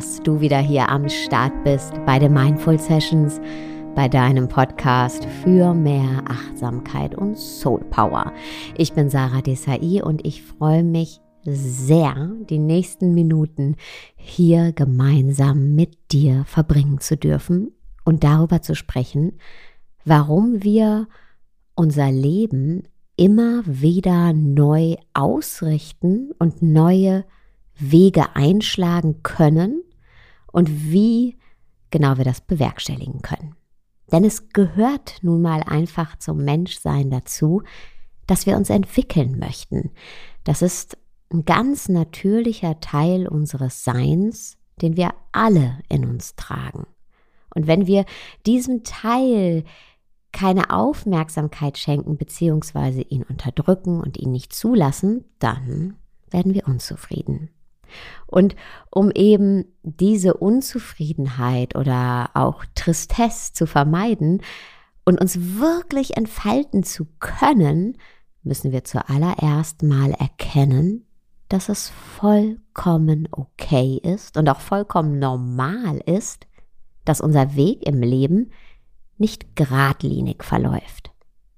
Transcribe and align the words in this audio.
dass 0.00 0.18
du 0.22 0.40
wieder 0.40 0.60
hier 0.60 0.88
am 0.88 1.10
Start 1.10 1.52
bist 1.62 1.92
bei 2.06 2.18
den 2.18 2.32
Mindful 2.32 2.78
Sessions, 2.78 3.38
bei 3.94 4.08
deinem 4.08 4.48
Podcast 4.48 5.26
für 5.44 5.74
mehr 5.74 6.24
Achtsamkeit 6.26 7.14
und 7.14 7.36
Soul 7.36 7.84
Power. 7.90 8.32
Ich 8.78 8.94
bin 8.94 9.10
Sarah 9.10 9.42
Desai 9.42 10.02
und 10.02 10.26
ich 10.26 10.42
freue 10.42 10.84
mich 10.84 11.20
sehr, 11.44 12.32
die 12.48 12.58
nächsten 12.58 13.12
Minuten 13.12 13.76
hier 14.16 14.72
gemeinsam 14.72 15.74
mit 15.74 15.98
dir 16.12 16.44
verbringen 16.46 17.00
zu 17.00 17.18
dürfen 17.18 17.70
und 18.02 18.24
darüber 18.24 18.62
zu 18.62 18.74
sprechen, 18.74 19.34
warum 20.06 20.62
wir 20.62 21.08
unser 21.74 22.10
Leben 22.10 22.84
immer 23.16 23.64
wieder 23.66 24.32
neu 24.32 24.96
ausrichten 25.12 26.30
und 26.38 26.62
neue 26.62 27.26
Wege 27.78 28.34
einschlagen 28.34 29.22
können 29.22 29.82
und 30.52 30.90
wie 30.90 31.38
genau 31.90 32.18
wir 32.18 32.24
das 32.24 32.40
bewerkstelligen 32.40 33.22
können. 33.22 33.54
Denn 34.12 34.24
es 34.24 34.48
gehört 34.50 35.18
nun 35.22 35.42
mal 35.42 35.62
einfach 35.62 36.16
zum 36.18 36.44
Menschsein 36.44 37.10
dazu, 37.10 37.62
dass 38.26 38.46
wir 38.46 38.56
uns 38.56 38.70
entwickeln 38.70 39.38
möchten. 39.38 39.90
Das 40.44 40.62
ist 40.62 40.96
ein 41.32 41.44
ganz 41.44 41.88
natürlicher 41.88 42.80
Teil 42.80 43.28
unseres 43.28 43.84
Seins, 43.84 44.56
den 44.82 44.96
wir 44.96 45.14
alle 45.32 45.78
in 45.88 46.04
uns 46.04 46.34
tragen. 46.34 46.86
Und 47.54 47.66
wenn 47.66 47.86
wir 47.86 48.04
diesem 48.46 48.84
Teil 48.84 49.64
keine 50.32 50.70
Aufmerksamkeit 50.70 51.78
schenken 51.78 52.16
bzw. 52.16 53.02
ihn 53.02 53.24
unterdrücken 53.24 54.00
und 54.00 54.16
ihn 54.16 54.30
nicht 54.32 54.52
zulassen, 54.52 55.24
dann 55.38 55.96
werden 56.30 56.54
wir 56.54 56.68
unzufrieden. 56.68 57.50
Und 58.26 58.56
um 58.90 59.10
eben 59.10 59.64
diese 59.82 60.34
Unzufriedenheit 60.34 61.76
oder 61.76 62.30
auch 62.34 62.64
Tristesse 62.74 63.52
zu 63.52 63.66
vermeiden 63.66 64.42
und 65.04 65.20
uns 65.20 65.58
wirklich 65.58 66.16
entfalten 66.16 66.82
zu 66.82 67.06
können, 67.18 67.96
müssen 68.42 68.72
wir 68.72 68.84
zuallererst 68.84 69.82
mal 69.82 70.12
erkennen, 70.12 71.06
dass 71.48 71.68
es 71.68 71.90
vollkommen 71.90 73.28
okay 73.32 74.00
ist 74.02 74.36
und 74.36 74.48
auch 74.48 74.60
vollkommen 74.60 75.18
normal 75.18 76.00
ist, 76.06 76.46
dass 77.04 77.20
unser 77.20 77.56
Weg 77.56 77.86
im 77.86 78.02
Leben 78.02 78.50
nicht 79.18 79.56
geradlinig 79.56 80.44
verläuft. 80.44 81.10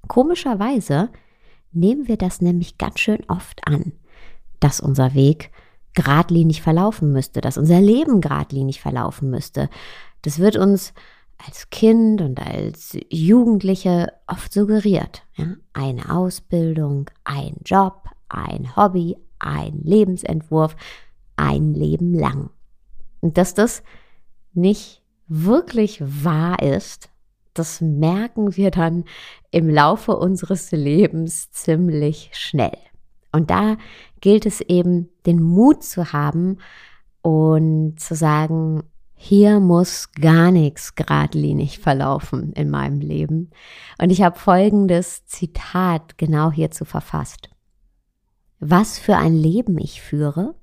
Komischerweise 0.08 1.10
nehmen 1.72 2.08
wir 2.08 2.16
das 2.16 2.40
nämlich 2.40 2.78
ganz 2.78 3.00
schön 3.00 3.22
oft 3.28 3.66
an, 3.66 3.92
dass 4.60 4.80
unser 4.80 5.14
Weg 5.14 5.51
geradlinig 5.94 6.62
verlaufen 6.62 7.12
müsste, 7.12 7.40
dass 7.40 7.58
unser 7.58 7.80
Leben 7.80 8.20
geradlinig 8.20 8.80
verlaufen 8.80 9.30
müsste. 9.30 9.68
Das 10.22 10.38
wird 10.38 10.56
uns 10.56 10.94
als 11.44 11.70
Kind 11.70 12.20
und 12.20 12.40
als 12.40 12.96
Jugendliche 13.10 14.12
oft 14.26 14.52
suggeriert. 14.52 15.22
Ja? 15.36 15.54
Eine 15.72 16.10
Ausbildung, 16.10 17.10
ein 17.24 17.56
Job, 17.64 18.04
ein 18.28 18.76
Hobby, 18.76 19.16
ein 19.38 19.80
Lebensentwurf, 19.82 20.76
ein 21.36 21.74
Leben 21.74 22.14
lang. 22.14 22.50
Und 23.20 23.38
dass 23.38 23.54
das 23.54 23.82
nicht 24.54 25.02
wirklich 25.26 26.02
wahr 26.02 26.62
ist, 26.62 27.08
das 27.54 27.80
merken 27.80 28.56
wir 28.56 28.70
dann 28.70 29.04
im 29.50 29.68
Laufe 29.68 30.16
unseres 30.16 30.70
Lebens 30.72 31.50
ziemlich 31.50 32.30
schnell. 32.32 32.78
Und 33.32 33.50
da 33.50 33.76
gilt 34.20 34.46
es 34.46 34.60
eben, 34.60 35.08
den 35.26 35.42
Mut 35.42 35.82
zu 35.82 36.12
haben 36.12 36.58
und 37.22 37.98
zu 37.98 38.14
sagen, 38.14 38.82
hier 39.14 39.60
muss 39.60 40.10
gar 40.12 40.50
nichts 40.50 40.96
geradlinig 40.96 41.78
verlaufen 41.78 42.52
in 42.54 42.70
meinem 42.70 43.00
Leben. 43.00 43.50
Und 44.00 44.10
ich 44.10 44.20
habe 44.22 44.38
folgendes 44.38 45.24
Zitat 45.26 46.18
genau 46.18 46.50
hierzu 46.50 46.84
verfasst. 46.84 47.48
Was 48.58 48.98
für 48.98 49.16
ein 49.16 49.34
Leben 49.34 49.78
ich 49.78 50.02
führe, 50.02 50.54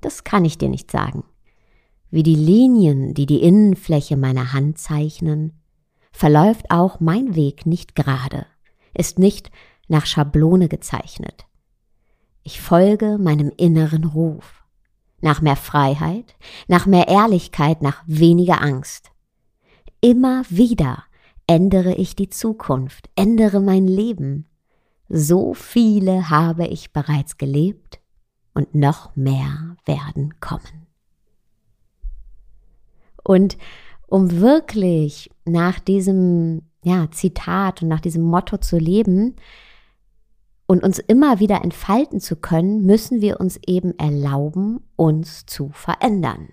das 0.00 0.22
kann 0.22 0.44
ich 0.44 0.58
dir 0.58 0.68
nicht 0.68 0.90
sagen. 0.90 1.24
Wie 2.10 2.22
die 2.22 2.36
Linien, 2.36 3.14
die 3.14 3.26
die 3.26 3.42
Innenfläche 3.42 4.16
meiner 4.16 4.52
Hand 4.52 4.78
zeichnen, 4.78 5.60
verläuft 6.12 6.70
auch 6.70 7.00
mein 7.00 7.34
Weg 7.34 7.66
nicht 7.66 7.94
gerade, 7.94 8.46
ist 8.92 9.18
nicht 9.18 9.50
nach 9.88 10.06
Schablone 10.06 10.68
gezeichnet. 10.68 11.46
Ich 12.46 12.60
folge 12.60 13.16
meinem 13.18 13.50
inneren 13.56 14.04
Ruf. 14.04 14.62
Nach 15.22 15.40
mehr 15.40 15.56
Freiheit, 15.56 16.36
nach 16.68 16.84
mehr 16.84 17.08
Ehrlichkeit, 17.08 17.80
nach 17.80 18.04
weniger 18.06 18.60
Angst. 18.60 19.10
Immer 20.02 20.44
wieder 20.50 21.04
ändere 21.46 21.94
ich 21.94 22.14
die 22.14 22.28
Zukunft, 22.28 23.08
ändere 23.16 23.60
mein 23.60 23.86
Leben. 23.86 24.46
So 25.08 25.54
viele 25.54 26.28
habe 26.28 26.66
ich 26.66 26.92
bereits 26.92 27.38
gelebt 27.38 28.00
und 28.52 28.74
noch 28.74 29.16
mehr 29.16 29.76
werden 29.86 30.38
kommen. 30.40 30.86
Und 33.22 33.56
um 34.06 34.30
wirklich 34.40 35.30
nach 35.46 35.80
diesem 35.80 36.62
ja, 36.82 37.10
Zitat 37.10 37.80
und 37.80 37.88
nach 37.88 38.00
diesem 38.00 38.22
Motto 38.22 38.58
zu 38.58 38.76
leben, 38.76 39.36
und 40.66 40.82
uns 40.82 40.98
immer 40.98 41.40
wieder 41.40 41.62
entfalten 41.62 42.20
zu 42.20 42.36
können, 42.36 42.84
müssen 42.86 43.20
wir 43.20 43.40
uns 43.40 43.58
eben 43.66 43.98
erlauben, 43.98 44.80
uns 44.96 45.46
zu 45.46 45.70
verändern. 45.70 46.48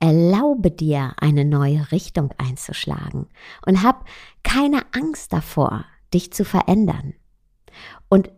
Erlaube 0.00 0.70
dir, 0.70 1.12
eine 1.18 1.44
neue 1.44 1.92
Richtung 1.92 2.30
einzuschlagen 2.38 3.28
und 3.64 3.82
hab 3.82 4.04
keine 4.42 4.82
Angst 4.92 5.32
davor, 5.32 5.84
dich 6.12 6.32
zu 6.32 6.44
verändern. 6.44 7.14
Und 8.08 8.30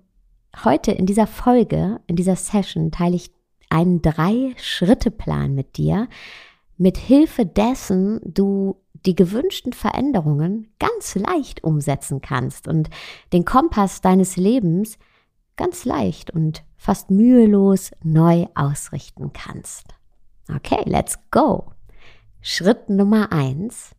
heute 0.62 0.92
in 0.92 1.06
dieser 1.06 1.26
Folge, 1.26 2.00
in 2.06 2.16
dieser 2.16 2.36
Session 2.36 2.90
teile 2.90 3.16
ich 3.16 3.32
einen 3.70 4.02
Drei-Schritte-Plan 4.02 5.54
mit 5.54 5.78
dir, 5.78 6.08
mit 6.76 6.98
Hilfe 6.98 7.46
dessen 7.46 8.20
du 8.24 8.76
die 9.06 9.14
gewünschten 9.14 9.72
Veränderungen 9.72 10.72
ganz 10.78 11.14
leicht 11.14 11.64
umsetzen 11.64 12.20
kannst 12.20 12.68
und 12.68 12.90
den 13.32 13.44
Kompass 13.44 14.00
deines 14.00 14.36
Lebens 14.36 14.98
ganz 15.56 15.84
leicht 15.84 16.30
und 16.30 16.64
fast 16.76 17.10
mühelos 17.10 17.92
neu 18.02 18.46
ausrichten 18.54 19.32
kannst. 19.32 19.94
Okay, 20.54 20.82
let's 20.86 21.18
go. 21.30 21.72
Schritt 22.40 22.90
Nummer 22.90 23.32
eins. 23.32 23.94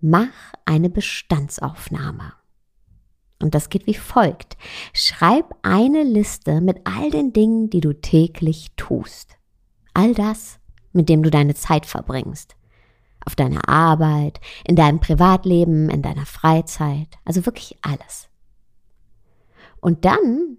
Mach 0.00 0.28
eine 0.64 0.90
Bestandsaufnahme. 0.90 2.34
Und 3.42 3.54
das 3.54 3.70
geht 3.70 3.86
wie 3.86 3.94
folgt. 3.94 4.56
Schreib 4.92 5.54
eine 5.62 6.02
Liste 6.02 6.60
mit 6.60 6.80
all 6.84 7.10
den 7.10 7.32
Dingen, 7.32 7.70
die 7.70 7.80
du 7.80 7.94
täglich 7.94 8.72
tust. 8.76 9.36
All 9.94 10.14
das, 10.14 10.58
mit 10.92 11.08
dem 11.08 11.22
du 11.22 11.30
deine 11.30 11.54
Zeit 11.54 11.86
verbringst. 11.86 12.56
Auf 13.24 13.36
deiner 13.36 13.68
Arbeit, 13.68 14.40
in 14.66 14.76
deinem 14.76 15.00
Privatleben, 15.00 15.90
in 15.90 16.02
deiner 16.02 16.26
Freizeit. 16.26 17.18
Also 17.24 17.46
wirklich 17.46 17.78
alles. 17.82 18.29
Und 19.80 20.04
dann 20.04 20.58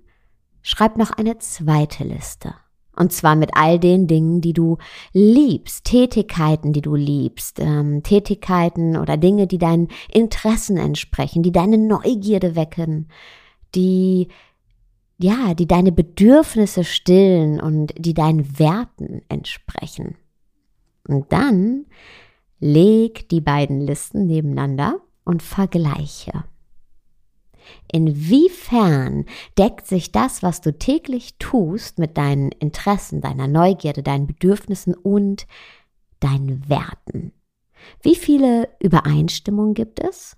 schreib 0.61 0.97
noch 0.97 1.11
eine 1.11 1.37
zweite 1.37 2.03
Liste. 2.03 2.53
Und 2.95 3.13
zwar 3.13 3.35
mit 3.35 3.51
all 3.53 3.79
den 3.79 4.07
Dingen, 4.07 4.41
die 4.41 4.53
du 4.53 4.77
liebst, 5.13 5.85
Tätigkeiten, 5.85 6.73
die 6.73 6.81
du 6.81 6.95
liebst, 6.95 7.59
ähm, 7.59 8.03
Tätigkeiten 8.03 8.97
oder 8.97 9.17
Dinge, 9.17 9.47
die 9.47 9.57
deinen 9.57 9.87
Interessen 10.11 10.77
entsprechen, 10.77 11.41
die 11.41 11.53
deine 11.53 11.77
Neugierde 11.77 12.55
wecken, 12.55 13.07
die, 13.75 14.27
ja, 15.17 15.53
die 15.53 15.67
deine 15.67 15.91
Bedürfnisse 15.91 16.83
stillen 16.83 17.61
und 17.61 17.93
die 17.97 18.13
deinen 18.13 18.59
Werten 18.59 19.21
entsprechen. 19.29 20.17
Und 21.07 21.31
dann 21.31 21.85
leg 22.59 23.29
die 23.29 23.41
beiden 23.41 23.79
Listen 23.79 24.27
nebeneinander 24.27 24.99
und 25.23 25.41
vergleiche. 25.41 26.43
Inwiefern 27.91 29.25
deckt 29.57 29.87
sich 29.87 30.11
das, 30.11 30.43
was 30.43 30.61
du 30.61 30.77
täglich 30.77 31.37
tust, 31.37 31.99
mit 31.99 32.17
deinen 32.17 32.51
Interessen, 32.51 33.21
deiner 33.21 33.47
Neugierde, 33.47 34.03
deinen 34.03 34.27
Bedürfnissen 34.27 34.93
und 34.93 35.47
deinen 36.19 36.67
Werten? 36.69 37.33
Wie 38.01 38.15
viele 38.15 38.69
Übereinstimmungen 38.79 39.73
gibt 39.73 39.99
es? 40.03 40.37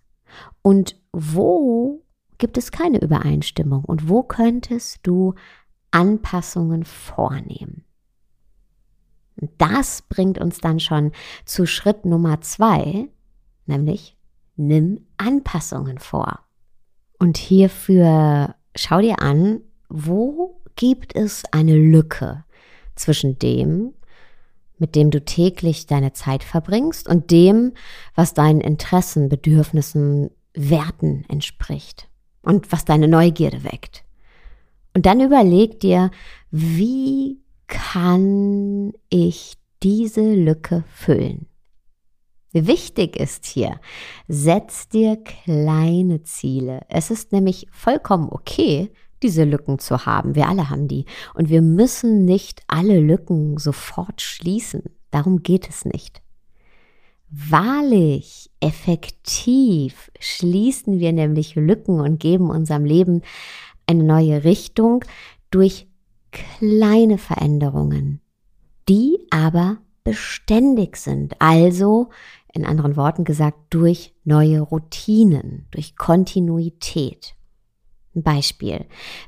Und 0.61 0.99
wo 1.11 2.03
gibt 2.37 2.57
es 2.57 2.71
keine 2.71 3.01
Übereinstimmung? 3.01 3.83
Und 3.85 4.09
wo 4.09 4.23
könntest 4.23 4.99
du 5.03 5.35
Anpassungen 5.91 6.85
vornehmen? 6.85 7.83
das 9.57 10.03
bringt 10.03 10.37
uns 10.39 10.59
dann 10.59 10.79
schon 10.79 11.11
zu 11.45 11.65
Schritt 11.65 12.05
Nummer 12.05 12.41
zwei, 12.41 13.09
nämlich 13.65 14.17
nimm 14.55 15.05
Anpassungen 15.17 15.97
vor. 15.97 16.39
Und 17.23 17.37
hierfür 17.37 18.53
schau 18.75 18.99
dir 18.99 19.21
an, 19.21 19.61
wo 19.87 20.59
gibt 20.75 21.15
es 21.15 21.43
eine 21.53 21.77
Lücke 21.77 22.43
zwischen 22.95 23.39
dem, 23.39 23.93
mit 24.77 24.93
dem 24.93 25.09
du 25.09 25.23
täglich 25.23 25.87
deine 25.87 26.11
Zeit 26.11 26.43
verbringst 26.43 27.07
und 27.07 27.31
dem, 27.31 27.71
was 28.13 28.33
deinen 28.33 28.59
Interessen, 28.59 29.29
Bedürfnissen, 29.29 30.31
Werten 30.53 31.23
entspricht 31.29 32.09
und 32.41 32.73
was 32.73 32.83
deine 32.83 33.07
Neugierde 33.07 33.63
weckt. 33.63 34.03
Und 34.93 35.05
dann 35.05 35.21
überleg 35.21 35.79
dir, 35.79 36.11
wie 36.51 37.39
kann 37.67 38.91
ich 39.07 39.53
diese 39.81 40.33
Lücke 40.33 40.83
füllen? 40.89 41.45
Wichtig 42.53 43.15
ist 43.15 43.45
hier, 43.45 43.79
setz 44.27 44.87
dir 44.87 45.17
kleine 45.17 46.21
Ziele. 46.21 46.81
Es 46.87 47.09
ist 47.09 47.31
nämlich 47.31 47.67
vollkommen 47.71 48.29
okay, 48.29 48.91
diese 49.23 49.43
Lücken 49.43 49.79
zu 49.79 50.05
haben. 50.05 50.35
Wir 50.35 50.47
alle 50.47 50.69
haben 50.69 50.87
die. 50.87 51.05
Und 51.33 51.49
wir 51.49 51.63
müssen 51.63 52.25
nicht 52.25 52.61
alle 52.67 52.99
Lücken 52.99 53.57
sofort 53.57 54.21
schließen. 54.21 54.83
Darum 55.09 55.41
geht 55.41 55.67
es 55.67 55.83
nicht. 55.83 56.21
Wahrlich, 57.29 58.51
effektiv 58.59 60.11
schließen 60.19 60.99
wir 60.99 61.11
nämlich 61.11 61.55
Lücken 61.55 61.99
und 61.99 62.19
geben 62.19 62.51
unserem 62.51 62.85
Leben 62.85 63.23
eine 63.87 64.03
neue 64.03 64.43
Richtung 64.43 65.03
durch 65.49 65.87
kleine 66.31 67.17
Veränderungen, 67.17 68.21
die 68.87 69.17
aber 69.31 69.77
beständig 70.03 70.97
sind. 70.97 71.33
Also, 71.39 72.09
in 72.53 72.65
anderen 72.65 72.95
Worten 72.95 73.23
gesagt, 73.23 73.57
durch 73.71 74.13
neue 74.23 74.61
Routinen, 74.61 75.67
durch 75.71 75.95
Kontinuität. 75.95 77.35
Ein 78.15 78.23
Beispiel. 78.23 78.85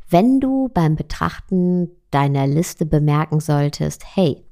Wenn 0.08 0.40
du 0.40 0.70
beim 0.74 0.96
Betrachten 0.96 1.90
deiner 2.12 2.46
Liste 2.48 2.86
bemerken 2.86 3.40
solltest, 3.40 4.06
hey, 4.16 4.46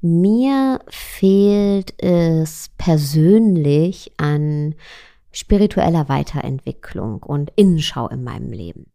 mir 0.00 0.80
fehlt 0.88 2.00
es 2.02 2.70
persönlich 2.76 4.12
an 4.18 4.74
spiritueller 5.32 6.08
Weiterentwicklung 6.08 7.22
und 7.22 7.52
Innenschau 7.56 8.08
in 8.08 8.22
meinem 8.22 8.52
Leben, 8.52 8.86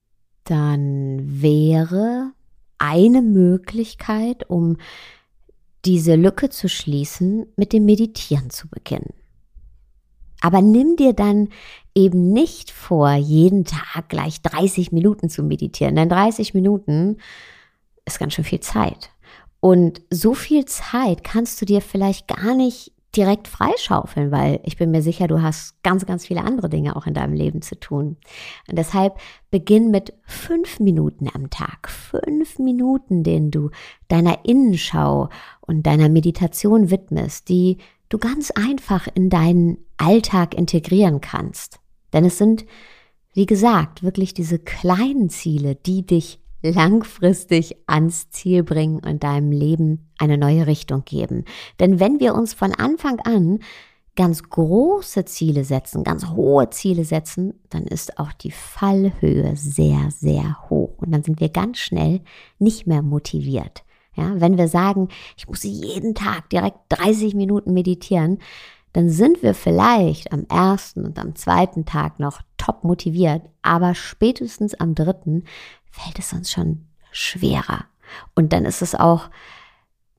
dann 0.43 1.19
wäre 1.23 2.31
eine 2.77 3.21
Möglichkeit, 3.21 4.47
um 4.49 4.77
diese 5.85 6.15
Lücke 6.15 6.49
zu 6.49 6.67
schließen, 6.67 7.45
mit 7.55 7.73
dem 7.73 7.85
Meditieren 7.85 8.49
zu 8.49 8.67
beginnen. 8.67 9.13
Aber 10.41 10.61
nimm 10.61 10.95
dir 10.95 11.13
dann 11.13 11.49
eben 11.95 12.31
nicht 12.33 12.71
vor, 12.71 13.13
jeden 13.13 13.65
Tag 13.65 14.09
gleich 14.09 14.41
30 14.41 14.91
Minuten 14.91 15.29
zu 15.29 15.43
meditieren, 15.43 15.95
denn 15.95 16.09
30 16.09 16.53
Minuten 16.53 17.17
ist 18.05 18.19
ganz 18.19 18.33
schön 18.33 18.43
viel 18.43 18.59
Zeit. 18.59 19.09
Und 19.59 20.01
so 20.11 20.33
viel 20.33 20.65
Zeit 20.65 21.23
kannst 21.23 21.59
du 21.61 21.65
dir 21.65 21.81
vielleicht 21.81 22.27
gar 22.27 22.53
nicht 22.53 22.91
direkt 23.15 23.47
freischaufeln, 23.47 24.31
weil 24.31 24.59
ich 24.63 24.77
bin 24.77 24.91
mir 24.91 25.01
sicher, 25.01 25.27
du 25.27 25.41
hast 25.41 25.81
ganz, 25.83 26.05
ganz 26.05 26.25
viele 26.25 26.43
andere 26.43 26.69
Dinge 26.69 26.95
auch 26.95 27.07
in 27.07 27.13
deinem 27.13 27.33
Leben 27.33 27.61
zu 27.61 27.79
tun. 27.79 28.17
Und 28.69 28.77
deshalb 28.77 29.17
beginn 29.51 29.91
mit 29.91 30.13
fünf 30.25 30.79
Minuten 30.79 31.29
am 31.33 31.49
Tag. 31.49 31.89
Fünf 31.89 32.59
Minuten, 32.59 33.23
denen 33.23 33.51
du 33.51 33.69
deiner 34.07 34.45
Innenschau 34.45 35.29
und 35.61 35.83
deiner 35.83 36.09
Meditation 36.09 36.89
widmest, 36.89 37.49
die 37.49 37.77
du 38.09 38.17
ganz 38.17 38.51
einfach 38.51 39.07
in 39.13 39.29
deinen 39.29 39.77
Alltag 39.97 40.53
integrieren 40.55 41.21
kannst. 41.21 41.79
Denn 42.13 42.25
es 42.25 42.37
sind, 42.37 42.65
wie 43.33 43.45
gesagt, 43.45 44.03
wirklich 44.03 44.33
diese 44.33 44.59
kleinen 44.59 45.29
Ziele, 45.29 45.75
die 45.75 46.05
dich 46.05 46.39
langfristig 46.61 47.75
ans 47.87 48.29
Ziel 48.29 48.63
bringen 48.63 48.99
und 49.05 49.23
deinem 49.23 49.51
Leben 49.51 50.09
eine 50.17 50.37
neue 50.37 50.67
Richtung 50.67 51.03
geben. 51.05 51.45
Denn 51.79 51.99
wenn 51.99 52.19
wir 52.19 52.33
uns 52.33 52.53
von 52.53 52.73
Anfang 52.73 53.19
an 53.19 53.59
ganz 54.15 54.43
große 54.43 55.25
Ziele 55.25 55.63
setzen, 55.65 56.03
ganz 56.03 56.27
hohe 56.29 56.69
Ziele 56.69 57.03
setzen, 57.03 57.53
dann 57.69 57.83
ist 57.83 58.17
auch 58.17 58.31
die 58.31 58.51
Fallhöhe 58.51 59.55
sehr, 59.55 60.09
sehr 60.09 60.69
hoch. 60.69 60.97
Und 60.97 61.11
dann 61.11 61.23
sind 61.23 61.39
wir 61.39 61.49
ganz 61.49 61.79
schnell 61.79 62.21
nicht 62.57 62.87
mehr 62.87 63.01
motiviert. 63.01 63.83
Ja, 64.15 64.39
wenn 64.39 64.57
wir 64.57 64.69
sagen, 64.69 65.09
ich 65.35 65.47
muss 65.47 65.63
jeden 65.63 66.15
Tag 66.15 66.49
direkt 66.49 66.77
30 66.89 67.35
Minuten 67.35 67.73
meditieren, 67.73 68.39
dann 68.93 69.09
sind 69.09 69.43
wir 69.43 69.53
vielleicht 69.53 70.31
am 70.31 70.45
ersten 70.45 71.03
und 71.03 71.19
am 71.19 71.35
zweiten 71.35 71.83
Tag 71.83 72.17
noch 72.17 72.39
top 72.55 72.85
motiviert, 72.85 73.41
aber 73.61 73.93
spätestens 73.93 74.73
am 74.73 74.95
dritten 74.95 75.43
fällt 75.95 76.19
es 76.19 76.33
uns 76.33 76.51
schon 76.51 76.85
schwerer. 77.11 77.85
Und 78.35 78.53
dann 78.53 78.65
ist 78.65 78.81
es 78.81 78.95
auch 78.95 79.29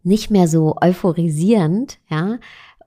nicht 0.03 0.31
mehr 0.31 0.49
so 0.49 0.77
euphorisierend, 0.81 1.99
ja. 2.09 2.39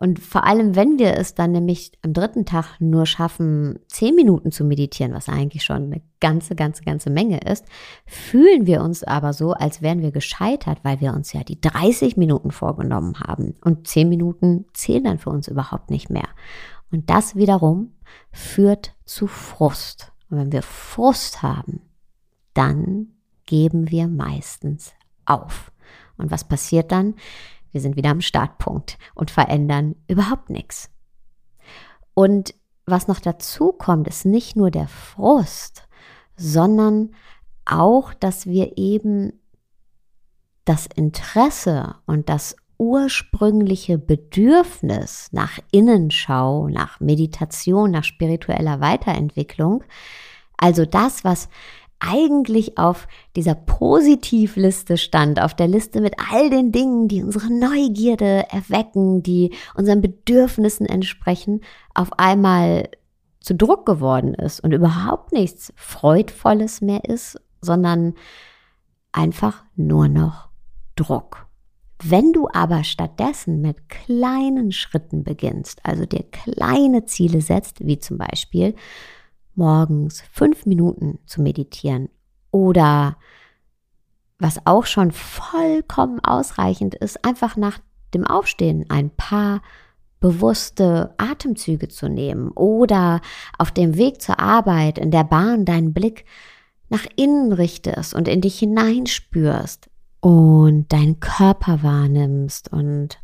Und 0.01 0.19
vor 0.19 0.45
allem, 0.45 0.77
wenn 0.77 0.97
wir 0.97 1.17
es 1.17 1.35
dann 1.35 1.51
nämlich 1.51 1.91
am 2.03 2.13
dritten 2.13 2.45
Tag 2.45 2.79
nur 2.79 3.05
schaffen, 3.05 3.79
zehn 3.87 4.15
Minuten 4.15 4.49
zu 4.49 4.63
meditieren, 4.63 5.13
was 5.13 5.27
eigentlich 5.27 5.63
schon 5.63 5.91
eine 5.91 6.01
ganze, 6.21 6.55
ganze, 6.55 6.83
ganze 6.83 7.09
Menge 7.09 7.39
ist, 7.41 7.65
fühlen 8.05 8.65
wir 8.65 8.81
uns 8.81 9.03
aber 9.03 9.33
so, 9.33 9.51
als 9.51 9.81
wären 9.81 10.01
wir 10.01 10.11
gescheitert, 10.11 10.79
weil 10.83 11.01
wir 11.01 11.13
uns 11.13 11.33
ja 11.33 11.43
die 11.43 11.59
30 11.59 12.15
Minuten 12.15 12.51
vorgenommen 12.51 13.19
haben. 13.19 13.55
Und 13.61 13.87
zehn 13.87 14.07
Minuten 14.07 14.67
zählen 14.73 15.03
dann 15.03 15.19
für 15.19 15.31
uns 15.31 15.49
überhaupt 15.49 15.89
nicht 15.89 16.09
mehr. 16.09 16.29
Und 16.91 17.09
das 17.09 17.35
wiederum 17.35 17.91
führt 18.31 18.95
zu 19.03 19.27
Frust. 19.27 20.13
Und 20.29 20.37
wenn 20.37 20.51
wir 20.53 20.61
Frust 20.61 21.43
haben, 21.43 21.81
dann 22.59 23.07
geben 23.45 23.89
wir 23.89 24.09
meistens 24.09 24.91
auf. 25.23 25.71
Und 26.17 26.29
was 26.29 26.45
passiert 26.45 26.91
dann? 26.91 27.15
Wir 27.71 27.79
sind 27.79 27.95
wieder 27.95 28.09
am 28.09 28.19
Startpunkt 28.19 28.97
und 29.15 29.31
verändern 29.31 29.95
überhaupt 30.09 30.49
nichts. 30.49 30.91
Und 32.13 32.53
was 32.85 33.07
noch 33.07 33.21
dazu 33.21 33.71
kommt, 33.71 34.09
ist 34.09 34.25
nicht 34.25 34.57
nur 34.57 34.71
der 34.71 34.89
Frust, 34.89 35.87
sondern 36.35 37.11
auch, 37.63 38.13
dass 38.13 38.45
wir 38.45 38.77
eben 38.77 39.39
das 40.65 40.85
Interesse 40.87 41.95
und 42.05 42.27
das 42.27 42.57
ursprüngliche 42.77 43.97
Bedürfnis 43.97 45.29
nach 45.31 45.59
Innenschau, 45.71 46.67
nach 46.67 46.99
Meditation, 46.99 47.91
nach 47.91 48.03
spiritueller 48.03 48.81
Weiterentwicklung, 48.81 49.85
also 50.57 50.85
das, 50.85 51.23
was 51.23 51.47
eigentlich 51.99 52.77
auf 52.77 53.07
dieser 53.35 53.55
Positivliste 53.55 54.97
stand, 54.97 55.41
auf 55.41 55.53
der 55.53 55.67
Liste 55.67 56.01
mit 56.01 56.15
all 56.31 56.49
den 56.49 56.71
Dingen, 56.71 57.07
die 57.07 57.23
unsere 57.23 57.51
Neugierde 57.51 58.45
erwecken, 58.49 59.21
die 59.21 59.53
unseren 59.75 60.01
Bedürfnissen 60.01 60.85
entsprechen, 60.85 61.61
auf 61.93 62.17
einmal 62.17 62.89
zu 63.41 63.55
Druck 63.55 63.85
geworden 63.85 64.33
ist 64.33 64.61
und 64.61 64.71
überhaupt 64.71 65.31
nichts 65.33 65.73
Freudvolles 65.75 66.81
mehr 66.81 67.03
ist, 67.05 67.39
sondern 67.61 68.13
einfach 69.11 69.63
nur 69.75 70.07
noch 70.07 70.49
Druck. 70.95 71.47
Wenn 72.01 72.31
du 72.31 72.47
aber 72.53 72.85
stattdessen 72.85 73.59
mit 73.59 73.89
kleinen 73.89 74.71
Schritten 74.71 75.23
beginnst, 75.23 75.79
also 75.83 76.05
dir 76.05 76.23
kleine 76.23 77.05
Ziele 77.05 77.41
setzt, 77.41 77.85
wie 77.85 77.99
zum 77.99 78.17
Beispiel 78.17 78.75
morgens 79.59 80.23
fünf 80.31 80.65
Minuten 80.65 81.19
zu 81.27 81.43
meditieren. 81.43 82.09
Oder 82.49 83.17
was 84.39 84.65
auch 84.65 84.87
schon 84.87 85.11
vollkommen 85.11 86.19
ausreichend 86.21 86.95
ist, 86.95 87.23
einfach 87.23 87.57
nach 87.57 87.77
dem 88.15 88.25
Aufstehen 88.25 88.85
ein 88.89 89.11
paar 89.11 89.61
bewusste 90.19 91.13
Atemzüge 91.17 91.89
zu 91.89 92.09
nehmen. 92.09 92.49
Oder 92.51 93.21
auf 93.57 93.71
dem 93.71 93.95
Weg 93.97 94.21
zur 94.21 94.39
Arbeit 94.39 94.97
in 94.97 95.11
der 95.11 95.25
Bahn 95.25 95.65
deinen 95.65 95.93
Blick 95.93 96.25
nach 96.89 97.05
innen 97.15 97.53
richtest 97.53 98.15
und 98.15 98.27
in 98.27 98.41
dich 98.41 98.57
hineinspürst 98.57 99.89
und 100.21 100.91
deinen 100.91 101.19
Körper 101.19 101.83
wahrnimmst 101.83 102.71
und 102.71 103.19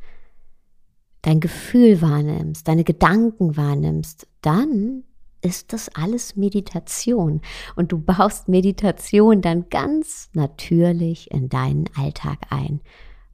dein 1.23 1.39
Gefühl 1.39 2.01
wahrnimmst, 2.01 2.67
deine 2.67 2.83
Gedanken 2.83 3.57
wahrnimmst, 3.57 4.27
dann 4.41 5.03
ist 5.45 5.73
das 5.73 5.89
alles 5.95 6.35
Meditation. 6.35 7.41
Und 7.75 7.91
du 7.91 7.99
baust 7.99 8.49
Meditation 8.49 9.41
dann 9.41 9.69
ganz 9.69 10.29
natürlich 10.33 11.31
in 11.31 11.49
deinen 11.49 11.85
Alltag 11.95 12.39
ein. 12.49 12.81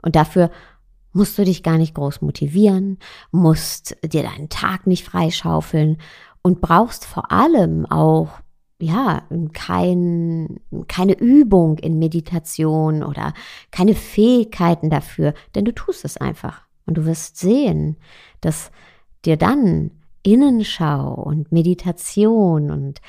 Und 0.01 0.15
dafür 0.15 0.51
musst 1.13 1.37
du 1.37 1.43
dich 1.43 1.63
gar 1.63 1.77
nicht 1.77 1.95
groß 1.95 2.21
motivieren, 2.21 2.99
musst 3.31 3.95
dir 4.03 4.23
deinen 4.23 4.49
Tag 4.49 4.87
nicht 4.87 5.05
freischaufeln 5.05 5.97
und 6.41 6.61
brauchst 6.61 7.05
vor 7.05 7.31
allem 7.31 7.85
auch 7.85 8.29
ja, 8.79 9.23
kein, 9.53 10.59
keine 10.87 11.13
Übung 11.13 11.77
in 11.77 11.99
Meditation 11.99 13.03
oder 13.03 13.33
keine 13.69 13.93
Fähigkeiten 13.93 14.89
dafür, 14.89 15.35
denn 15.53 15.65
du 15.65 15.73
tust 15.73 16.03
es 16.03 16.17
einfach. 16.17 16.63
Und 16.87 16.97
du 16.97 17.05
wirst 17.05 17.37
sehen, 17.37 17.97
dass 18.41 18.71
dir 19.23 19.37
dann 19.37 19.91
Innenschau 20.23 21.13
und 21.13 21.51
Meditation 21.51 22.71
und 22.71 23.01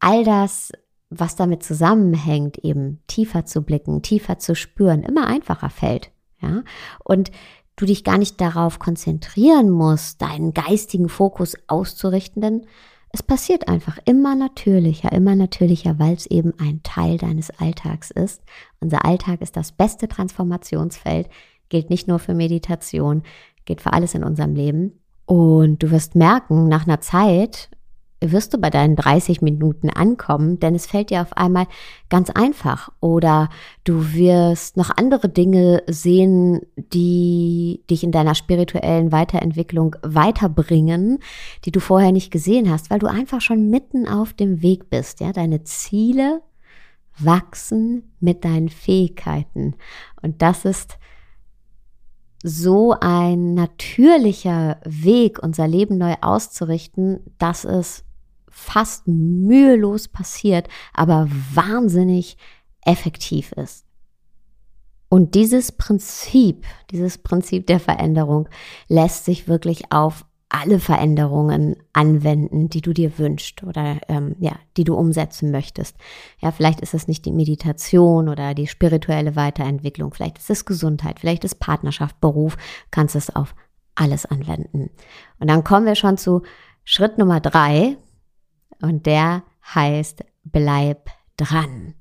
all 0.00 0.24
das, 0.24 0.72
was 1.10 1.36
damit 1.36 1.62
zusammenhängt, 1.62 2.58
eben 2.58 3.02
tiefer 3.06 3.44
zu 3.44 3.62
blicken, 3.62 4.02
tiefer 4.02 4.38
zu 4.38 4.54
spüren, 4.54 5.02
immer 5.02 5.26
einfacher 5.26 5.70
fällt. 5.70 6.10
Ja, 6.40 6.62
und 7.02 7.30
du 7.76 7.86
dich 7.86 8.04
gar 8.04 8.18
nicht 8.18 8.40
darauf 8.40 8.78
konzentrieren 8.78 9.70
musst, 9.70 10.20
deinen 10.22 10.52
geistigen 10.52 11.08
Fokus 11.08 11.56
auszurichten, 11.66 12.42
denn 12.42 12.66
es 13.10 13.22
passiert 13.22 13.68
einfach 13.68 13.98
immer 14.04 14.34
natürlicher, 14.34 15.12
immer 15.12 15.34
natürlicher, 15.36 15.98
weil 15.98 16.14
es 16.14 16.26
eben 16.26 16.52
ein 16.58 16.82
Teil 16.82 17.16
deines 17.16 17.50
Alltags 17.50 18.10
ist. 18.10 18.42
Unser 18.80 19.04
Alltag 19.04 19.40
ist 19.40 19.56
das 19.56 19.72
beste 19.72 20.08
Transformationsfeld, 20.08 21.28
gilt 21.68 21.88
nicht 21.88 22.08
nur 22.08 22.18
für 22.18 22.34
Meditation, 22.34 23.22
gilt 23.64 23.80
für 23.80 23.92
alles 23.92 24.14
in 24.14 24.24
unserem 24.24 24.54
Leben. 24.54 25.00
Und 25.26 25.82
du 25.82 25.90
wirst 25.90 26.14
merken, 26.14 26.68
nach 26.68 26.86
einer 26.86 27.00
Zeit, 27.00 27.68
wirst 28.20 28.54
du 28.54 28.58
bei 28.58 28.70
deinen 28.70 28.96
30 28.96 29.42
Minuten 29.42 29.90
ankommen, 29.90 30.58
denn 30.58 30.74
es 30.74 30.86
fällt 30.86 31.10
dir 31.10 31.20
auf 31.20 31.36
einmal 31.36 31.66
ganz 32.08 32.30
einfach. 32.30 32.90
Oder 33.00 33.50
du 33.84 34.14
wirst 34.14 34.76
noch 34.76 34.90
andere 34.96 35.28
Dinge 35.28 35.82
sehen, 35.86 36.62
die 36.76 37.82
dich 37.90 38.04
in 38.04 38.12
deiner 38.12 38.34
spirituellen 38.34 39.12
Weiterentwicklung 39.12 39.96
weiterbringen, 40.02 41.18
die 41.64 41.72
du 41.72 41.80
vorher 41.80 42.12
nicht 42.12 42.30
gesehen 42.30 42.70
hast, 42.70 42.90
weil 42.90 42.98
du 42.98 43.06
einfach 43.06 43.40
schon 43.40 43.68
mitten 43.68 44.08
auf 44.08 44.32
dem 44.32 44.62
Weg 44.62 44.88
bist. 44.88 45.20
Ja, 45.20 45.32
deine 45.32 45.64
Ziele 45.64 46.40
wachsen 47.18 48.14
mit 48.20 48.44
deinen 48.44 48.68
Fähigkeiten. 48.68 49.74
Und 50.22 50.42
das 50.42 50.64
ist 50.64 50.98
so 52.42 52.94
ein 53.00 53.54
natürlicher 53.54 54.78
Weg, 54.84 55.42
unser 55.42 55.66
Leben 55.66 55.98
neu 55.98 56.14
auszurichten, 56.20 57.20
dass 57.38 57.64
es 57.64 58.04
fast 58.48 59.06
mühelos 59.06 60.08
passiert, 60.08 60.68
aber 60.94 61.28
wahnsinnig 61.52 62.36
effektiv 62.82 63.52
ist. 63.52 63.84
Und 65.08 65.34
dieses 65.34 65.72
Prinzip, 65.72 66.64
dieses 66.90 67.18
Prinzip 67.18 67.66
der 67.66 67.80
Veränderung 67.80 68.48
lässt 68.88 69.24
sich 69.24 69.46
wirklich 69.46 69.92
auf 69.92 70.24
alle 70.60 70.80
Veränderungen 70.80 71.76
anwenden, 71.92 72.68
die 72.68 72.80
du 72.80 72.92
dir 72.92 73.18
wünschst 73.18 73.62
oder 73.62 73.98
ähm, 74.08 74.36
ja, 74.38 74.52
die 74.76 74.84
du 74.84 74.94
umsetzen 74.94 75.50
möchtest. 75.50 75.96
Ja, 76.40 76.52
vielleicht 76.52 76.80
ist 76.80 76.94
es 76.94 77.08
nicht 77.08 77.24
die 77.24 77.32
Meditation 77.32 78.28
oder 78.28 78.54
die 78.54 78.66
spirituelle 78.66 79.36
Weiterentwicklung, 79.36 80.12
vielleicht 80.12 80.38
ist 80.38 80.50
es 80.50 80.64
Gesundheit, 80.64 81.20
vielleicht 81.20 81.44
ist 81.44 81.60
Partnerschaft, 81.60 82.20
Beruf, 82.20 82.56
kannst 82.90 83.16
es 83.16 83.34
auf 83.34 83.54
alles 83.94 84.26
anwenden. 84.26 84.90
Und 85.38 85.48
dann 85.48 85.64
kommen 85.64 85.86
wir 85.86 85.94
schon 85.94 86.18
zu 86.18 86.42
Schritt 86.84 87.18
Nummer 87.18 87.40
drei, 87.40 87.96
und 88.82 89.06
der 89.06 89.42
heißt 89.74 90.24
Bleib 90.44 91.10
dran. 91.36 91.94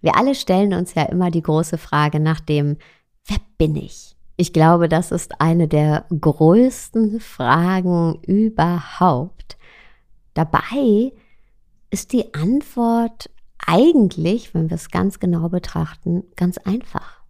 Wir 0.00 0.16
alle 0.16 0.34
stellen 0.34 0.72
uns 0.72 0.94
ja 0.94 1.02
immer 1.04 1.30
die 1.30 1.42
große 1.42 1.76
Frage 1.76 2.20
nach 2.20 2.40
dem, 2.40 2.78
wer 3.26 3.36
bin 3.58 3.76
ich? 3.76 4.16
Ich 4.40 4.54
glaube, 4.54 4.88
das 4.88 5.12
ist 5.12 5.38
eine 5.38 5.68
der 5.68 6.06
größten 6.18 7.20
Fragen 7.20 8.22
überhaupt. 8.22 9.58
Dabei 10.32 11.12
ist 11.90 12.14
die 12.14 12.32
Antwort 12.32 13.28
eigentlich, 13.58 14.54
wenn 14.54 14.70
wir 14.70 14.76
es 14.76 14.90
ganz 14.90 15.18
genau 15.18 15.50
betrachten, 15.50 16.22
ganz 16.36 16.56
einfach. 16.56 17.22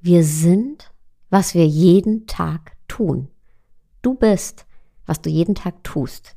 Wir 0.00 0.22
sind, 0.22 0.92
was 1.30 1.54
wir 1.54 1.66
jeden 1.66 2.28
Tag 2.28 2.76
tun. 2.86 3.26
Du 4.00 4.14
bist, 4.14 4.66
was 5.04 5.20
du 5.20 5.28
jeden 5.28 5.56
Tag 5.56 5.82
tust 5.82 6.36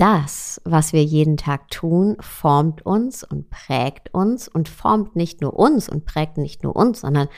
das, 0.00 0.62
was 0.64 0.94
wir 0.94 1.04
jeden 1.04 1.36
Tag 1.36 1.70
tun, 1.70 2.16
formt 2.20 2.86
uns 2.86 3.22
und 3.22 3.50
prägt 3.50 4.14
uns 4.14 4.48
und 4.48 4.70
formt 4.70 5.14
nicht 5.14 5.42
nur 5.42 5.52
uns 5.52 5.90
und 5.90 6.06
prägt 6.06 6.38
nicht 6.38 6.62
nur 6.62 6.74
uns, 6.74 7.02
sondern 7.02 7.28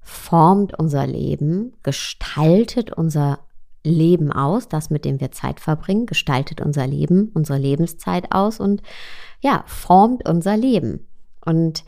formt 0.00 0.78
unser 0.78 1.06
Leben, 1.06 1.74
gestaltet 1.82 2.92
unser 2.92 3.40
Leben 3.84 4.30
aus, 4.32 4.68
das 4.68 4.90
mit 4.90 5.04
dem 5.04 5.20
wir 5.20 5.32
Zeit 5.32 5.60
verbringen, 5.60 6.06
gestaltet 6.06 6.60
unser 6.60 6.86
Leben, 6.86 7.30
unsere 7.34 7.58
Lebenszeit 7.58 8.32
aus 8.32 8.60
und 8.60 8.82
ja, 9.40 9.64
formt 9.66 10.28
unser 10.28 10.56
Leben. 10.56 11.06
Und 11.44 11.84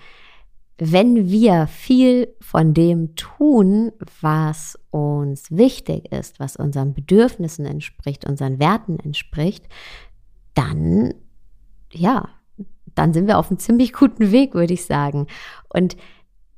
wenn 0.79 1.29
wir 1.31 1.67
viel 1.67 2.35
von 2.41 2.75
dem 2.75 3.15
tun, 3.15 3.93
was 4.21 4.79
uns 4.91 5.51
wichtig 5.51 6.11
ist, 6.11 6.41
was 6.41 6.57
unseren 6.57 6.95
Bedürfnissen 6.95 7.67
entspricht, 7.67 8.27
unseren 8.27 8.59
Werten 8.59 8.99
entspricht, 8.99 9.69
dann, 10.55 11.15
ja, 11.93 12.29
dann 12.95 13.13
sind 13.13 13.27
wir 13.27 13.39
auf 13.39 13.51
einem 13.51 13.59
ziemlich 13.59 13.93
guten 13.93 14.33
Weg, 14.33 14.55
würde 14.55 14.75
ich 14.75 14.85
sagen. 14.85 15.27
Und 15.69 15.97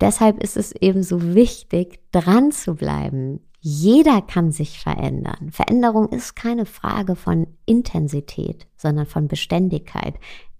deshalb 0.04 0.42
ist 0.42 0.58
es 0.58 0.72
eben 0.72 1.02
so 1.02 1.34
wichtig, 1.34 1.98
dran 2.12 2.52
zu 2.52 2.74
bleiben. 2.74 3.40
Jeder 3.60 4.20
kann 4.20 4.52
sich 4.52 4.78
verändern. 4.78 5.50
Veränderung 5.50 6.10
ist 6.10 6.36
keine 6.36 6.66
Frage 6.66 7.16
von 7.16 7.46
Intensität, 7.64 8.66
sondern 8.76 9.06
von 9.06 9.28
Beständigkeit. 9.28 10.16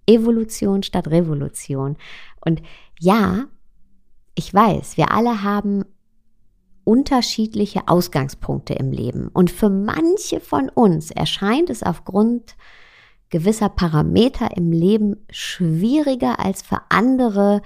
Evolution 0.07 0.81
statt 0.81 1.09
Revolution. 1.09 1.95
Und 2.43 2.63
ja, 2.99 3.45
ich 4.33 4.51
weiß, 4.51 4.97
wir 4.97 5.11
alle 5.11 5.43
haben 5.43 5.85
unterschiedliche 6.83 7.87
Ausgangspunkte 7.87 8.73
im 8.73 8.91
Leben. 8.91 9.27
Und 9.27 9.51
für 9.51 9.69
manche 9.69 10.39
von 10.39 10.69
uns 10.69 11.11
erscheint 11.11 11.69
es 11.69 11.83
aufgrund 11.83 12.55
gewisser 13.29 13.69
Parameter 13.69 14.57
im 14.57 14.71
Leben 14.71 15.17
schwieriger 15.29 16.39
als 16.39 16.63
für 16.63 16.81
andere 16.89 17.61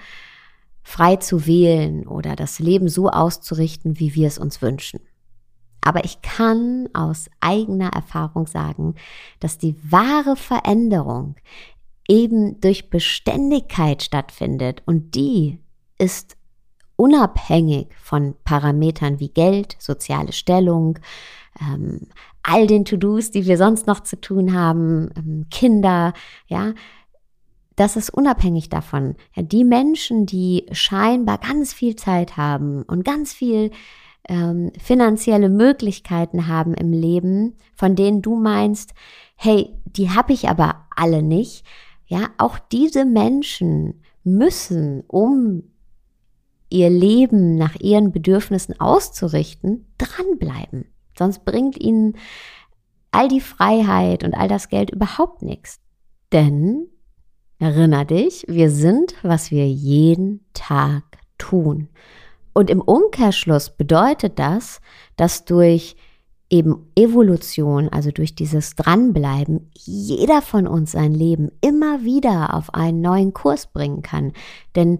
frei 0.83 1.17
zu 1.17 1.45
wählen 1.45 2.07
oder 2.07 2.35
das 2.35 2.59
Leben 2.59 2.89
so 2.89 3.09
auszurichten, 3.09 3.99
wie 3.99 4.15
wir 4.15 4.27
es 4.27 4.37
uns 4.37 4.61
wünschen. 4.61 4.99
Aber 5.81 6.03
ich 6.03 6.21
kann 6.21 6.89
aus 6.93 7.29
eigener 7.39 7.93
Erfahrung 7.93 8.47
sagen, 8.47 8.95
dass 9.39 9.57
die 9.57 9.75
wahre 9.89 10.35
Veränderung 10.35 11.35
eben 12.07 12.59
durch 12.59 12.89
Beständigkeit 12.89 14.03
stattfindet 14.03 14.81
und 14.85 15.15
die 15.15 15.59
ist 15.97 16.35
unabhängig 16.95 17.87
von 18.01 18.35
Parametern 18.43 19.19
wie 19.19 19.29
Geld, 19.29 19.77
soziale 19.79 20.33
Stellung, 20.33 20.99
ähm, 21.61 22.07
all 22.43 22.67
den 22.67 22.83
To-Dos, 22.83 23.31
die 23.31 23.45
wir 23.45 23.57
sonst 23.57 23.87
noch 23.87 24.01
zu 24.01 24.19
tun 24.19 24.53
haben, 24.53 25.09
ähm, 25.15 25.45
Kinder, 25.49 26.13
ja, 26.47 26.73
das 27.79 27.95
ist 27.95 28.09
unabhängig 28.09 28.67
davon. 28.67 29.15
Ja, 29.33 29.41
die 29.41 29.63
Menschen, 29.63 30.25
die 30.25 30.65
scheinbar 30.71 31.37
ganz 31.37 31.73
viel 31.73 31.95
Zeit 31.95 32.35
haben 32.35 32.83
und 32.83 33.05
ganz 33.05 33.31
viel 33.31 33.71
ähm, 34.27 34.73
finanzielle 34.77 35.47
Möglichkeiten 35.47 36.47
haben 36.47 36.73
im 36.73 36.91
Leben, 36.91 37.55
von 37.75 37.95
denen 37.95 38.21
du 38.21 38.35
meinst, 38.35 38.93
hey, 39.35 39.73
die 39.85 40.09
habe 40.09 40.33
ich 40.33 40.49
aber 40.49 40.87
alle 40.93 41.23
nicht. 41.23 41.65
Ja, 42.05 42.29
auch 42.37 42.59
diese 42.59 43.05
Menschen 43.05 44.03
müssen, 44.25 45.03
um 45.07 45.63
ihr 46.69 46.89
Leben 46.89 47.55
nach 47.55 47.75
ihren 47.79 48.11
Bedürfnissen 48.11 48.77
auszurichten, 48.79 49.87
dranbleiben. 49.97 50.85
Sonst 51.17 51.45
bringt 51.45 51.79
ihnen 51.79 52.17
all 53.11 53.29
die 53.29 53.41
Freiheit 53.41 54.25
und 54.25 54.33
all 54.33 54.49
das 54.49 54.67
Geld 54.67 54.89
überhaupt 54.89 55.41
nichts. 55.41 55.79
Denn, 56.33 56.89
erinner 57.59 58.05
dich, 58.05 58.45
wir 58.47 58.71
sind, 58.71 59.15
was 59.21 59.51
wir 59.51 59.67
jeden 59.67 60.45
Tag 60.53 61.03
tun. 61.37 61.89
Und 62.53 62.69
im 62.69 62.81
Umkehrschluss 62.81 63.69
bedeutet 63.69 64.39
das, 64.39 64.81
dass 65.15 65.45
durch 65.45 65.95
eben 66.49 66.87
Evolution, 66.95 67.89
also 67.89 68.11
durch 68.11 68.33
dieses 68.33 68.75
Dranbleiben, 68.75 69.69
jeder 69.73 70.41
von 70.41 70.67
uns 70.67 70.93
sein 70.93 71.13
Leben 71.13 71.51
immer 71.61 72.03
wieder 72.03 72.55
auf 72.55 72.73
einen 72.73 73.01
neuen 73.01 73.33
Kurs 73.33 73.67
bringen 73.67 74.01
kann. 74.01 74.33
Denn 74.75 74.99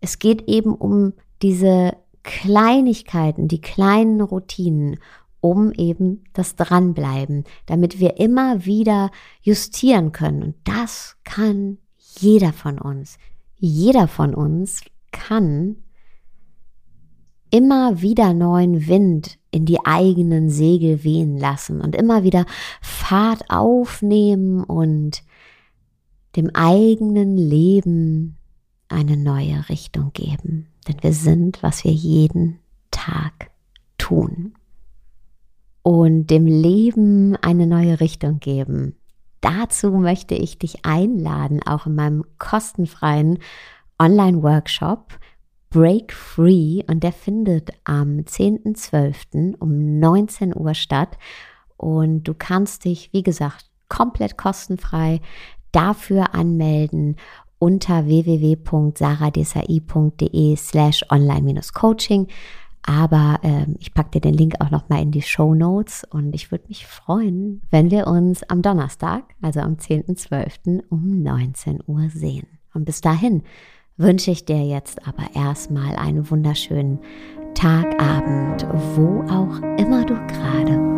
es 0.00 0.18
geht 0.18 0.48
eben 0.48 0.74
um 0.74 1.14
diese 1.42 1.96
Kleinigkeiten, 2.22 3.48
die 3.48 3.60
kleinen 3.60 4.20
Routinen 4.20 4.98
um 5.40 5.72
eben 5.72 6.24
das 6.32 6.56
Dranbleiben, 6.56 7.44
damit 7.66 7.98
wir 8.00 8.18
immer 8.18 8.64
wieder 8.64 9.10
justieren 9.42 10.12
können. 10.12 10.42
Und 10.42 10.54
das 10.64 11.16
kann 11.24 11.78
jeder 12.18 12.52
von 12.52 12.78
uns. 12.78 13.18
Jeder 13.56 14.08
von 14.08 14.34
uns 14.34 14.82
kann 15.12 15.76
immer 17.50 18.02
wieder 18.02 18.34
neuen 18.34 18.88
Wind 18.88 19.38
in 19.50 19.64
die 19.64 19.78
eigenen 19.84 20.50
Segel 20.50 21.04
wehen 21.04 21.38
lassen 21.38 21.80
und 21.80 21.94
immer 21.94 22.24
wieder 22.24 22.46
Fahrt 22.82 23.48
aufnehmen 23.48 24.64
und 24.64 25.22
dem 26.34 26.50
eigenen 26.52 27.36
Leben 27.36 28.36
eine 28.88 29.16
neue 29.16 29.68
Richtung 29.68 30.12
geben. 30.12 30.66
Denn 30.88 30.96
wir 31.00 31.12
sind, 31.12 31.62
was 31.62 31.84
wir 31.84 31.92
jeden 31.92 32.58
Tag 32.90 33.50
tun 33.98 34.54
und 35.82 36.26
dem 36.26 36.46
Leben 36.46 37.36
eine 37.36 37.66
neue 37.66 38.00
Richtung 38.00 38.40
geben. 38.40 38.96
Dazu 39.44 39.90
möchte 39.90 40.34
ich 40.34 40.58
dich 40.58 40.86
einladen, 40.86 41.60
auch 41.66 41.84
in 41.84 41.94
meinem 41.94 42.24
kostenfreien 42.38 43.40
Online-Workshop 43.98 45.18
Break 45.68 46.14
Free 46.14 46.82
und 46.86 47.02
der 47.02 47.12
findet 47.12 47.72
am 47.84 48.20
10.12. 48.20 49.58
um 49.58 49.98
19 49.98 50.56
Uhr 50.56 50.72
statt. 50.72 51.18
Und 51.76 52.24
du 52.24 52.32
kannst 52.32 52.86
dich, 52.86 53.12
wie 53.12 53.22
gesagt, 53.22 53.66
komplett 53.90 54.38
kostenfrei 54.38 55.20
dafür 55.72 56.34
anmelden 56.34 57.16
unter 57.58 58.06
www.saradesai.de 58.06 60.56
slash 60.56 61.04
online-coaching. 61.10 62.28
Aber 62.86 63.40
ähm, 63.42 63.76
ich 63.78 63.94
packe 63.94 64.10
dir 64.10 64.20
den 64.20 64.34
Link 64.34 64.56
auch 64.60 64.70
nochmal 64.70 65.02
in 65.02 65.10
die 65.10 65.22
Show 65.22 65.54
Notes 65.54 66.04
und 66.10 66.34
ich 66.34 66.50
würde 66.50 66.64
mich 66.68 66.86
freuen, 66.86 67.62
wenn 67.70 67.90
wir 67.90 68.06
uns 68.06 68.42
am 68.44 68.60
Donnerstag, 68.60 69.24
also 69.40 69.60
am 69.60 69.74
10.12. 69.74 70.82
um 70.90 71.22
19 71.22 71.80
Uhr 71.86 72.10
sehen. 72.10 72.46
Und 72.74 72.84
bis 72.84 73.00
dahin 73.00 73.42
wünsche 73.96 74.30
ich 74.30 74.44
dir 74.44 74.62
jetzt 74.66 75.06
aber 75.06 75.24
erstmal 75.34 75.96
einen 75.96 76.28
wunderschönen 76.30 76.98
Tag, 77.54 77.86
Abend, 78.02 78.66
wo 78.96 79.22
auch 79.30 79.60
immer 79.78 80.04
du 80.04 80.14
gerade 80.26 80.94